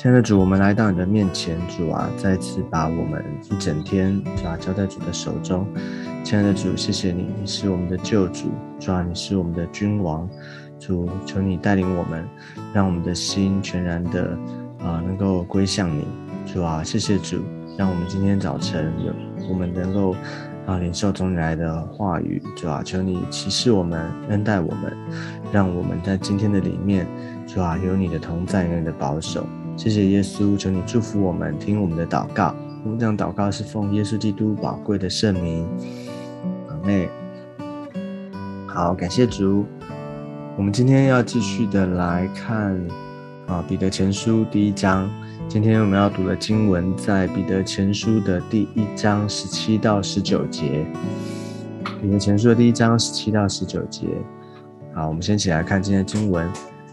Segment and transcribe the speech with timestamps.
[0.00, 3.20] 亲爱的主，我们来到你的面前，主啊，再次把我们
[3.50, 5.66] 一整天主啊交在主的手中。
[6.22, 8.44] 亲爱的主，谢谢你，你是我们的救主，
[8.78, 10.30] 主啊，你是我们的君王。
[10.78, 12.24] 主，求你带领我们，
[12.72, 14.38] 让我们的心全然的
[14.78, 16.04] 啊能够归向你。
[16.46, 17.42] 主啊，谢谢主，
[17.76, 19.12] 让我们今天早晨有
[19.48, 20.14] 我们能够
[20.64, 22.40] 啊领受从你来的话语。
[22.54, 24.96] 主啊，求你启示我们，恩待我们，
[25.50, 27.04] 让我们在今天的里面，
[27.48, 29.44] 主啊有你的同在，有你的保守。
[29.78, 32.52] 谢谢耶稣，求你祝福我们，听我们的祷告。
[32.82, 35.64] 我们这样祷告是奉耶稣基督宝贵的圣名。
[36.68, 37.08] 阿妹，
[38.66, 39.64] 好，感谢主。
[40.56, 42.76] 我们今天要继续的来看
[43.46, 45.08] 啊，彼得前书第一章。
[45.48, 50.84] 今天我们要读的经文在彼得前书的第一章十七到十九节。
[52.02, 54.08] 彼得前书的第一章十七到十九节。
[54.92, 56.50] 好，我们先起来看今天的经文。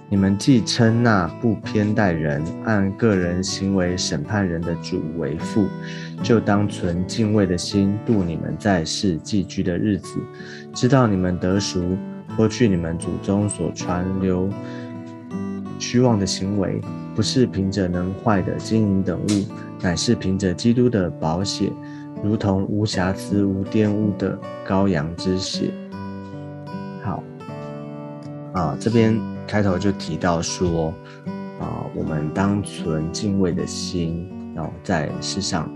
[0.08, 5.66] 你们既称那不偏待人、按个人行为审判人的主为父，
[6.22, 10.20] 就当存敬畏的心度你们在世寄居的日子，
[10.74, 11.98] 知道你们得赎，
[12.36, 14.48] 脱去你们祖宗所传流
[15.80, 16.80] 虚妄的行为，
[17.16, 19.46] 不是凭着能坏的金银等物，
[19.82, 21.72] 乃是凭着基督的宝血，
[22.24, 25.72] 如同无瑕疵、无玷污的羔羊之血。
[28.56, 29.16] 啊，这边。
[29.48, 30.92] 开头就提到说，
[31.60, 35.72] 啊，我们当存敬畏的心，然后在世上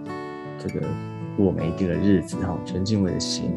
[0.58, 0.84] 这个
[1.38, 3.52] 过每一天的日子，哈，存敬畏的心，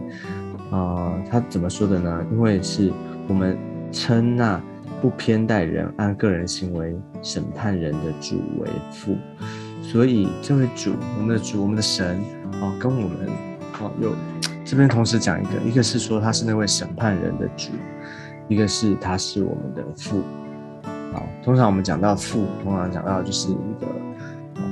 [0.71, 2.27] 啊，他怎么说的呢？
[2.31, 2.93] 因为是
[3.27, 3.57] 我们
[3.91, 4.61] 称那
[5.01, 9.17] 不偏待人、按个人行为审判人的主为父，
[9.81, 12.21] 所以这位主，我们的主，我们的神，
[12.61, 13.29] 啊，跟我们，
[13.81, 14.15] 啊，有
[14.63, 17.71] 这边同时讲一个，一个是说他是那位审判人的主。
[18.49, 20.21] 一个是他是我们的父，
[21.13, 23.87] 好，通常我们讲到父，通常讲到就是一个，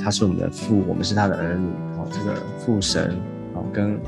[0.02, 3.16] 他是我们的父，我们是他的儿女，哦，这个父神，
[3.54, 3.98] 哦，跟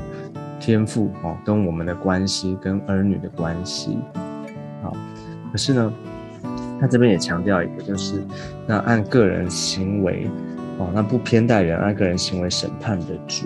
[0.59, 3.97] 天父，哦，跟我们的关系，跟儿女的关系，
[4.83, 4.95] 好，
[5.51, 5.93] 可是呢，
[6.79, 8.23] 他这边也强调一个，就是
[8.67, 10.29] 那按个人行为，
[10.77, 13.45] 哦，那不偏待人，按个人行为审判的主，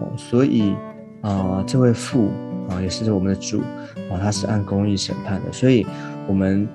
[0.00, 0.74] 哦，所以
[1.20, 2.30] 啊，这位父。
[2.72, 3.60] 啊，也是我们的主
[4.10, 5.86] 啊，他是按公义审判的，所以
[6.26, 6.66] 我们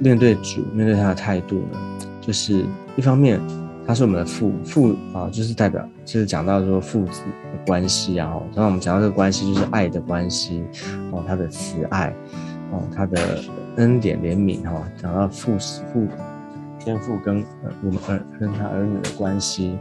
[0.00, 1.78] 面对主，面对他的态度呢，
[2.20, 2.64] 就是
[2.96, 3.40] 一方面
[3.86, 10.64] 他是我们的父父啊，就是代表就是讲到说父子的关系啊，然后我们讲到这个关系就是爱的关系
[11.10, 12.12] 哦，他的慈爱
[12.70, 13.40] 哦，他的
[13.76, 16.06] 恩典怜悯哈，讲到父父
[16.78, 17.44] 天父跟
[17.82, 19.76] 我们儿跟他儿女的关系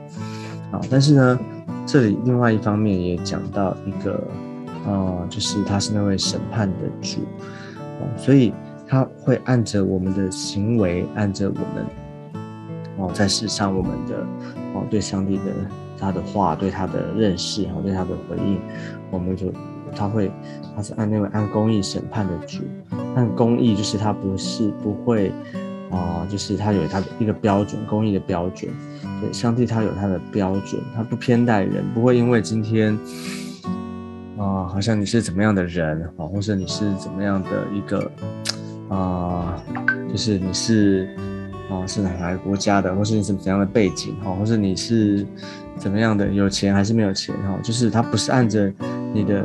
[0.72, 1.40] 啊，但是呢，
[1.86, 4.22] 这里另外一方面也讲到一个。
[4.86, 7.22] 啊，就是他是那位审判的主，
[8.02, 8.54] 哦，所以
[8.86, 11.86] 他会按着我们的行为，按着我们，
[12.98, 14.18] 哦，在世上我们的，
[14.74, 15.44] 哦，对上帝的
[15.98, 18.60] 他的话，对他的认识，然后，对他的回应，
[19.10, 19.54] 我们就
[19.96, 20.30] 他会，
[20.76, 22.64] 他是按那位按公义审判的主，
[23.16, 25.32] 按公义就是他不是不会，
[25.92, 28.70] 啊，就是他有他的一个标准，公义的标准，
[29.22, 33.00] 对，上帝他有他的标准，他不偏待人，不会因为今天。
[34.38, 38.12] 啊，好像你是怎么样的人啊，或者你是怎么样的一个
[38.90, 39.62] 啊，
[40.10, 41.08] 就是你是
[41.70, 45.26] 啊是哪个国家的，或是你是怎样的背景哈，或是你是
[45.78, 48.74] 怎么样的有钱还是没有钱哈，就是他不是按着
[49.14, 49.42] 你的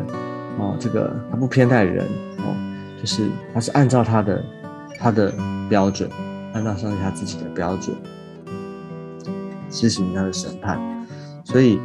[0.59, 2.07] 啊这个，他不偏待人
[2.39, 2.57] 哦，
[2.99, 4.45] 就是他是按照他的
[4.99, 5.33] 他的
[5.69, 6.09] 标准，
[6.55, 7.95] 按照上帝他自己的标准
[9.69, 10.81] 执行他的审判，
[11.45, 11.79] 所以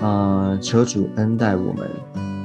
[0.00, 1.90] 啊，求主恩待我们。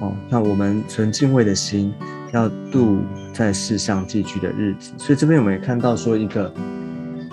[0.01, 1.93] 哦，那我们存敬畏的心，
[2.31, 2.99] 要度
[3.33, 4.93] 在世上寄居的日子。
[4.97, 6.49] 所以这边我们也看到说一个，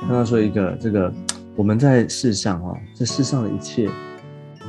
[0.01, 1.13] 看到说一个这个，
[1.55, 3.89] 我们在世上哈，这世上的一切，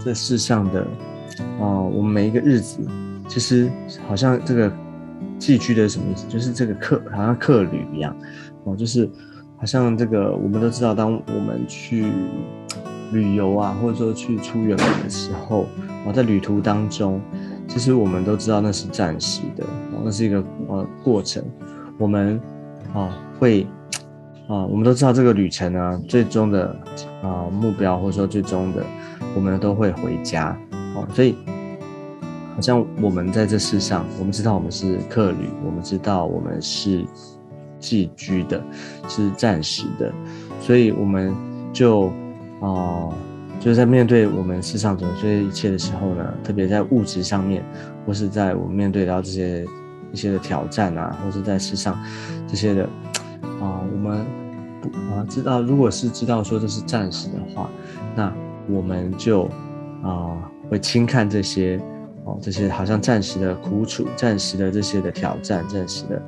[0.06, 0.86] 这世上的，
[1.60, 2.80] 哦，我们每一个日子，
[3.28, 3.68] 其实
[4.08, 4.72] 好像这个
[5.40, 6.28] 寄居的什么意思？
[6.28, 8.16] 就是这个客，好像客旅一样，
[8.64, 9.10] 哦，就是
[9.58, 12.06] 好像这个我们都知道，当我们去
[13.12, 15.66] 旅游啊，或者说去出远门的时候，
[16.06, 17.20] 哦，在旅途当中。
[17.68, 19.64] 其实我们都知道那是暂时的，
[20.04, 21.44] 那是一个呃过程。
[21.98, 22.40] 我们
[22.94, 23.68] 啊会
[24.48, 26.76] 啊，我们都知道这个旅程呢，最终的
[27.22, 28.84] 啊目标或者说最终的，
[29.36, 30.58] 我们都会回家。
[30.96, 31.36] 哦，所以
[32.56, 37.06] 好像我们在这世上，我们知道我们是客旅，我们知道我们是
[37.80, 38.64] 寄居的，
[39.08, 40.12] 是暂时的，
[40.62, 41.36] 所以我们
[41.72, 42.12] 就
[42.62, 43.10] 啊。
[43.60, 47.64] 就是在面对我们世上这些一切的时候呢，特别在物质上面，
[48.06, 49.66] 或是在我们面对到这些
[50.14, 51.98] 一些的挑战啊，或是在世上
[52.48, 52.84] 这些的
[53.60, 54.26] 啊，我们
[54.82, 57.70] 不啊知道，如果是知道说这是暂时的话，
[58.16, 58.32] 那
[58.70, 59.50] 我们就
[60.04, 60.38] 啊
[60.70, 61.80] 会轻看这些
[62.24, 66.22] 哦，这些好像暂时的苦楚、暂时的这些的挑战、暂时的，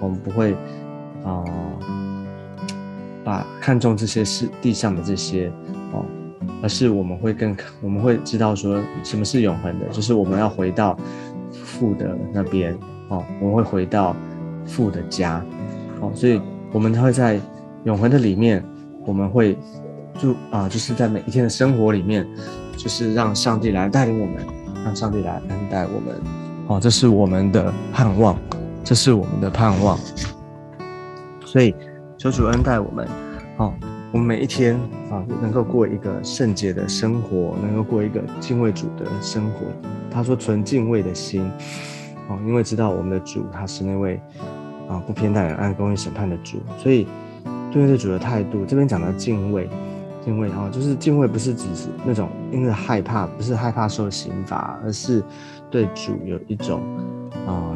[0.00, 0.54] 我们不会
[1.24, 1.42] 啊
[3.24, 5.50] 把看重这些是地上的这些
[5.92, 6.04] 哦，
[6.62, 10.96] 而是我们会更我们会知道说什么是永恒的，就是我们要回到
[11.52, 12.76] 父的那边
[13.08, 14.14] 哦，我们会回到
[14.66, 15.44] 父的家
[16.00, 16.40] 哦，所以
[16.72, 17.40] 我们会在。
[17.84, 18.64] 永恒的里面，
[19.04, 19.58] 我们会
[20.18, 22.26] 就啊，就是在每一天的生活里面，
[22.78, 24.36] 就是让上帝来带领我们，
[24.82, 26.14] 让上帝来恩待我们。
[26.66, 28.38] 哦，这是我们的盼望，
[28.82, 29.98] 这是我们的盼望。
[31.44, 31.74] 所以
[32.16, 33.06] 求主恩待我们。
[33.58, 33.74] 哦，
[34.14, 34.76] 我们每一天
[35.10, 39.66] 啊，能够过一个圣洁的生活，能够过一个敬畏主的生活。
[40.08, 41.42] 他说：“存敬畏的心。”
[42.30, 44.20] 哦，因为知道我们的主他是那位
[44.88, 47.08] 啊不偏待人、按公义审判的主，所以。
[47.72, 49.68] 对对主的态度，这边讲的敬畏，
[50.24, 55.20] 敬畏哦，就是敬畏，不是只是那种因为害怕，不是害怕受刑罚，而是
[55.72, 56.80] 对主有一种
[57.48, 57.74] 啊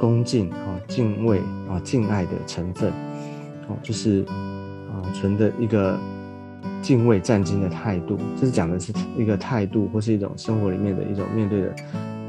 [0.00, 2.90] 恭敬啊敬畏啊敬爱的成分
[3.68, 4.24] 哦，就是
[5.12, 5.98] 存的一个
[6.80, 11.68] 敬畏战兢的态度，这是讲的是一个态度或是一种生活里面的一种面对的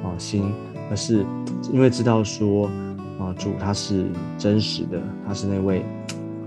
[0.04, 0.52] 啊心，
[0.90, 1.26] 而是
[1.72, 2.70] 因为知道说
[3.20, 4.06] 啊主他是
[4.38, 5.80] 真实的，他是那位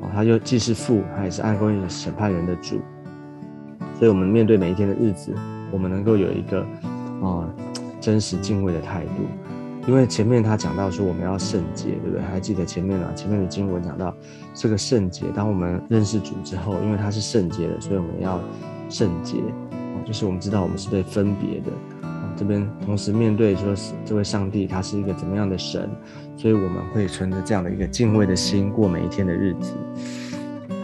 [0.02, 0.10] 啊。
[0.12, 2.80] 他又既是父，他也是按公义审判人的主，
[3.98, 5.34] 所以，我们面对每一天的日子，
[5.70, 6.60] 我们能够有一个
[7.22, 7.48] 啊
[8.00, 9.47] 真实敬畏的态度。
[9.88, 12.20] 因为前面他讲到说我们要圣洁，对不对？
[12.20, 13.10] 还记得前面啊？
[13.16, 14.14] 前面的经文讲到
[14.52, 18.38] 这个圣洁，当我们认识主之后，因为他是圣洁的，所以我们要
[18.90, 21.72] 圣洁啊，就是我们知道我们是被分别的。
[22.36, 23.74] 这边同时面对说，
[24.04, 25.88] 这位上帝他是一个怎么样的神，
[26.36, 29.72] 所以我们会存着这样的一个敬畏的心过每一天的日子。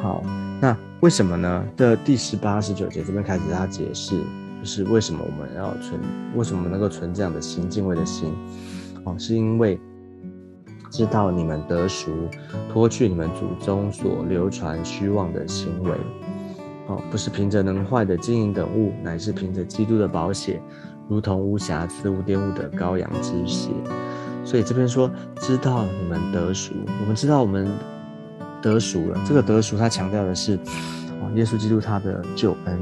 [0.00, 0.22] 好，
[0.62, 1.64] 那为什么呢？
[1.76, 4.18] 的第十八、十九节这边开始他解释，
[4.60, 6.00] 就是为什么我们要存，
[6.34, 8.32] 为什么能够存这样的心，敬畏的心？
[9.04, 9.78] 哦，是因为
[10.90, 12.10] 知道你们得赎，
[12.72, 15.90] 脱去你们祖宗所流传虚妄的行为。
[16.86, 20.60] 哦，不是凭着能坏的金银等物，乃是凭着基督的宝血。
[21.06, 23.70] 如同无瑕疵、无玷污的羔羊之血，
[24.42, 27.70] 所以这边说知道你们得赎，我们知道我们
[28.62, 29.20] 得赎了。
[29.26, 30.56] 这个得赎，他强调的是
[31.20, 32.78] 哦，耶稣基督他的救恩，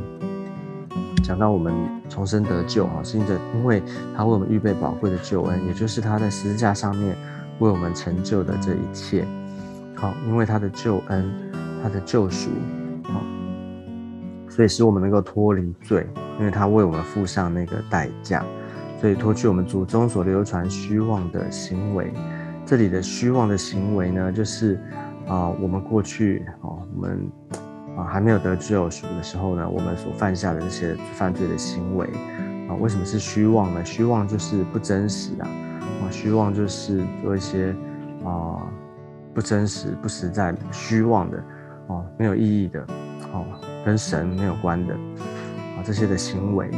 [1.32, 1.73] 讲到我们
[2.11, 3.82] 重生得救啊，是因着因为
[4.14, 7.17] 他为我们预备宝贵的救恩，也就是他在十字架上面
[7.58, 9.26] 为我们成就的这一切。
[9.94, 11.32] 好，因为他的救恩，
[11.82, 12.50] 他的救赎，
[13.05, 13.23] 好，
[14.46, 16.06] 所以使我们能够脱离罪。
[16.38, 18.44] 因为他为我们付上那个代价，
[19.00, 22.12] 所以脱去我们祖宗所流传虚妄的行为。
[22.67, 24.79] 这里的虚妄的行为呢，就是
[25.26, 27.26] 啊，我们过去哦，我们
[27.97, 32.06] 啊还没有得救赎的时候呢，我们所犯下的这些犯罪的行为
[32.69, 33.85] 啊，为什么是虚妄呢？
[33.85, 37.75] 虚妄就是不真实啊，啊，虚妄就是做一些
[38.25, 38.67] 啊
[39.35, 41.43] 不真实、不实在、虚妄的
[41.89, 42.81] 哦，没有意义的
[43.33, 43.44] 哦，
[43.85, 44.94] 跟神没有关的。
[44.94, 46.69] 啊这些的行为，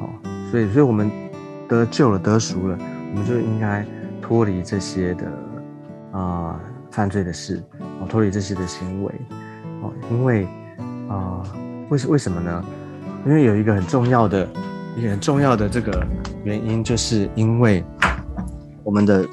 [0.00, 0.10] 哦，
[0.50, 1.08] 所以，所以我们
[1.68, 2.76] 得救了，得赎了，
[3.12, 3.86] 我们就应该
[4.20, 5.26] 脱离这些的
[6.10, 6.60] 啊
[6.90, 7.62] 犯罪的事，
[8.00, 9.14] 哦，脱离这些的行为，
[9.80, 10.48] 哦，因为
[11.08, 11.42] 啊，
[11.88, 12.64] 为为什么呢？
[13.26, 14.48] 因为有一个很重要的，
[14.96, 16.06] 一个很重要的这个
[16.44, 17.84] 原因，就是因为
[18.84, 19.26] 我们的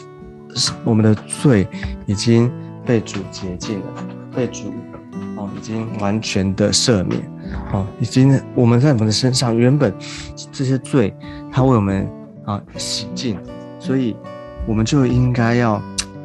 [0.84, 1.68] 我们的罪
[2.06, 2.52] 已经
[2.86, 3.86] 被主洁净了，
[4.36, 4.74] 被主
[5.38, 7.22] 哦已经完全的赦免。
[7.72, 9.94] 哦，已经我们在我们的身上原本
[10.52, 11.16] 这些罪，
[11.52, 12.10] 他为我们
[12.44, 13.38] 啊洗净，
[13.80, 14.16] 所以
[14.68, 15.80] 我们就应该要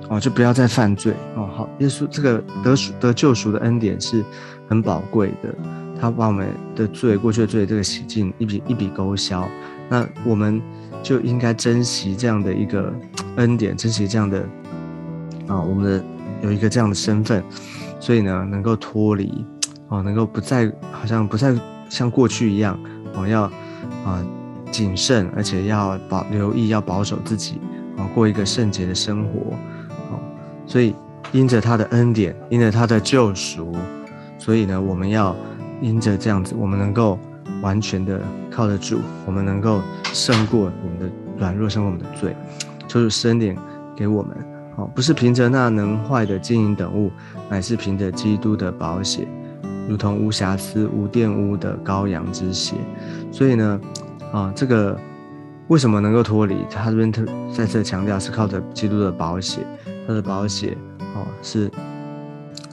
[0.09, 1.47] 哦，就不要再犯罪哦。
[1.55, 4.25] 好，耶稣这个得赎得救赎的恩典是
[4.71, 5.55] 很宝贵的，
[6.01, 9.47] 他把我们的罪过去的罪这个洗净一笔一笔勾销，
[9.91, 10.63] 那我们
[11.03, 12.91] 就应该珍惜这样的一个
[13.37, 14.39] 恩典，珍惜这样的
[15.47, 16.05] 啊，我们的
[16.43, 17.43] 有一个这样的身份，
[17.99, 19.45] 所以呢，能够脱离。
[19.93, 21.53] 哦，能够不再好像不再
[21.89, 22.79] 像过去一样，
[23.17, 23.43] 哦，要
[24.05, 24.25] 啊
[24.71, 27.59] 谨慎，而且要保留意，要保守自己，
[27.97, 29.57] 啊，过一个圣洁的生活，
[30.13, 30.21] 哦，
[30.65, 30.95] 所以
[31.33, 33.75] 因着他的恩典，因着他的救赎，
[34.41, 35.37] 所以呢，我们要
[35.83, 37.19] 因着这样子，我们能够
[37.63, 38.21] 完全的
[38.51, 39.81] 靠得住，我们能够
[40.15, 42.35] 胜过我们的软弱，胜过我们的罪，
[42.89, 43.55] 就是恩典
[43.95, 44.35] 给我们，
[44.77, 47.13] 哦，不是凭着那能坏的金银等物，
[47.51, 49.29] 乃是凭着基督的保险。
[49.89, 52.77] 如同无瑕疵、无玷污的羔羊之血，
[53.33, 53.81] 所以呢，
[54.33, 54.97] 啊，这个
[55.67, 56.57] 为什么能够脱离？
[56.71, 59.67] 他这边特再次强调是靠着基督的宝血，
[60.07, 60.79] 他的宝血，
[61.15, 61.69] 哦，是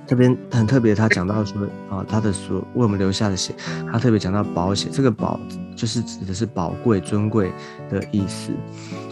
[0.07, 3.53] 这边很特别，他讲到说啊，他的所为我们留下的血，
[3.91, 5.37] 他特别讲到宝血，这个宝
[5.75, 7.51] 就是指的是宝贵、尊贵
[7.89, 8.53] 的意思，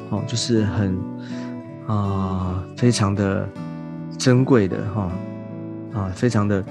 [0.09, 0.97] 哦，就是很
[1.85, 3.45] 啊，非常的
[4.17, 5.11] 珍贵的哈，
[5.93, 6.63] 啊，非常的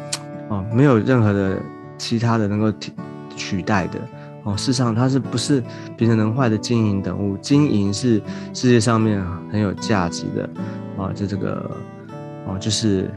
[0.49, 1.61] 哦，没有任何的
[1.99, 2.93] 其他的能够取
[3.37, 4.01] 取代的
[4.45, 4.57] 哦。
[4.57, 5.63] 事实上，它是不是
[5.99, 7.37] 别人能坏的金银等物？
[7.43, 8.23] 金银是
[8.55, 10.49] 世界上面很有价值的
[10.97, 11.71] 啊，就这个
[12.47, 13.11] 哦，就是。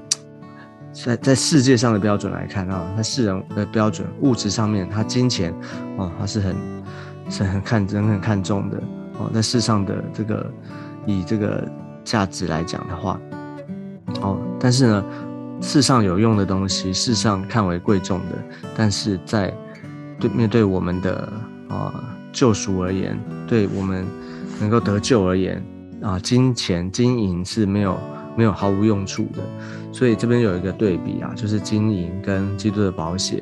[1.05, 5.53] 在在世界上的标准来看啊，在世人的标准，物质上面，他金钱，
[5.97, 6.55] 哦，他是很
[7.29, 8.77] 是很看真、很看重的
[9.19, 9.29] 哦。
[9.31, 10.51] 在世上的这个
[11.05, 11.69] 以这个
[12.03, 13.19] 价值来讲的话，
[14.21, 15.05] 哦，但是呢，
[15.61, 18.43] 世上有用的东西，世上看为贵重的，
[18.75, 19.53] 但是在
[20.19, 21.31] 对面对我们的
[21.69, 21.93] 啊
[22.31, 24.03] 救赎而言，对我们
[24.59, 25.63] 能够得救而言
[26.01, 27.95] 啊，金钱、金银是没有。
[28.37, 29.41] 没有毫无用处的，
[29.91, 33.41] 所以这边有一个对比啊，就是金银跟基督的保险。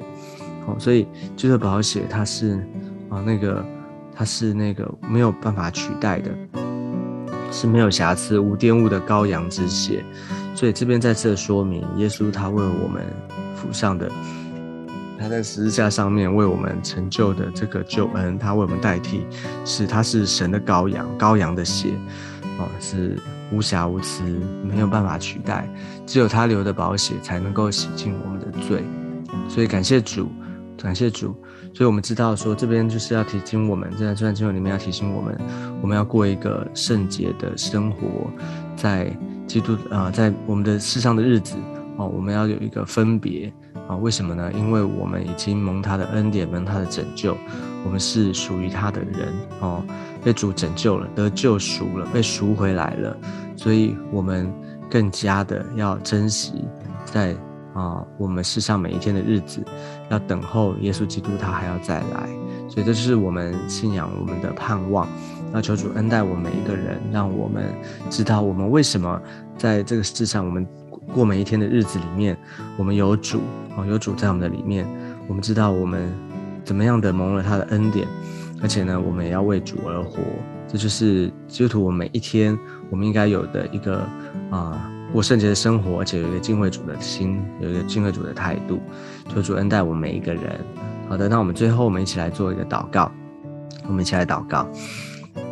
[0.66, 2.66] 好，所以基督的保险它是
[3.10, 3.64] 啊那个
[4.16, 6.32] 它是那个没有办法取代的，
[7.52, 10.02] 是没有瑕疵、无玷污的羔羊之血。
[10.56, 13.04] 所以这边再次说明，耶稣他为我们
[13.54, 14.10] 付上的，
[15.20, 19.26] 他在十字架上面为我们成就的这个救恩，他为我们代替，
[19.66, 21.90] 是他是神的羔羊，羔羊的血，
[22.58, 23.20] 哦是。
[23.52, 24.24] 无瑕无疵，
[24.64, 25.68] 没有办法取代，
[26.06, 28.84] 只有他流的宝血才能够洗净我们的罪。
[29.48, 30.30] 所以感谢主，
[30.78, 31.36] 感谢主。
[31.74, 35.38] 所以我们知道说，这边就是要提醒我们，在这段经文里面要提醒我们，
[35.82, 38.32] 我们要过一个圣洁的生活，
[38.78, 39.12] 在
[39.46, 41.56] 基督啊，在我们的世上的日子
[41.98, 43.52] 哦，我们要有一个分别
[43.88, 43.96] 啊。
[43.96, 44.52] 为什么呢？
[44.54, 47.38] 因为我们已经蒙他的恩典，蒙他的拯救，
[47.84, 49.84] 我们是属于他的人哦。
[50.24, 53.16] 被主拯救了，得救赎了，被赎回来了，
[53.56, 54.52] 所以我们
[54.90, 56.66] 更加的要珍惜
[57.06, 57.36] 在
[57.76, 59.64] 啊我们世上每一天的日子，
[60.10, 62.28] 要等候耶稣基督他还要再来，
[62.68, 65.08] 所以这是我们信仰我们的盼望。
[65.52, 67.72] 那求主恩待我们每一个人，让我们
[68.10, 69.22] 知道我们为什么
[69.60, 70.68] 在这个世上，我们
[71.14, 72.38] 过每一天的日子里面，
[72.78, 73.42] 我们有主
[73.78, 74.88] 啊，有主在我们的里面，
[75.28, 76.12] 我们知道我们
[76.64, 78.08] 怎么样的蒙了他的恩典。
[78.62, 80.20] 而且呢，我们也要为主而活，
[80.68, 82.58] 这就是基督徒我们每一天
[82.90, 84.08] 我们应该有的一个
[84.50, 88.80] 啊过圣洁的生活，而且有一个敬畏主的心，有一个敬畏主的态度。
[89.28, 90.60] 求主恩待我们每一个人。
[91.10, 93.12] 好的，那我们最后我们一起来做一个祷告，
[93.88, 94.68] 我们一起来祷告。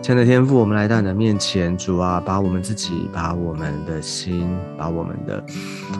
[0.01, 5.43] 亲爱的天父，我们来到你的面前，主啊，把我们自己、把我们的心、把我们的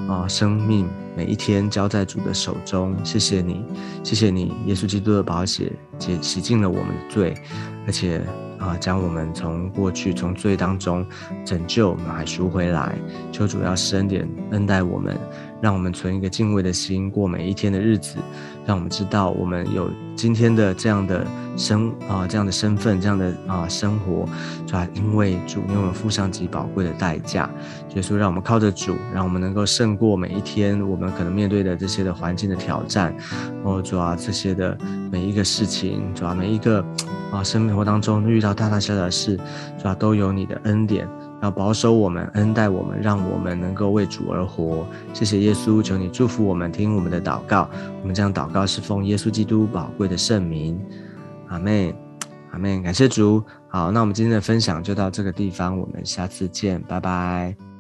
[0.08, 2.96] 啊生命，每一天交在主的手中。
[3.04, 3.66] 谢谢你，
[4.04, 7.34] 谢谢你，耶稣基督的宝血洗洗净了我们的罪，
[7.86, 8.22] 而且
[8.58, 11.06] 啊，将我们从过去从罪当中
[11.46, 12.98] 拯救买赎回来。
[13.32, 15.18] 求主要施恩典恩待我们。
[15.62, 18.18] 让我们存一个敬畏的心过每一天的日子，
[18.66, 21.26] 让我们知道我们有今天的这样的
[21.58, 24.26] 生啊这样的身份这样的啊生活，
[24.66, 24.88] 是吧？
[24.94, 27.50] 因为主因为我们付上极宝贵的代价，
[27.90, 33.16] 所以说让我们靠着主，让我们能够胜过每一天我们可能面对的这些的环境的挑战，
[33.64, 34.78] 哦主啊这些的
[35.12, 36.84] 每一个事情，主啊每一个
[37.32, 39.38] 啊生活当中遇到大大小小的事，
[39.82, 41.08] 主啊都有你的恩典。
[41.44, 44.88] 要保守我们，恩待我们，让我们能够为主而活。
[45.14, 47.70] 谢谢耶稣，求你祝福我们，听我们的祷告。
[48.02, 50.80] 我们这样祷告是奉耶稣基督宝贵的圣名，
[51.50, 51.94] 阿妹，
[52.52, 53.44] 阿妹，感谢主。
[53.68, 57.73] 好，那我们今天的分享就到这个地方，我们下次见，拜拜。